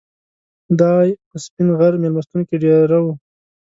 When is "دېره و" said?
2.63-3.05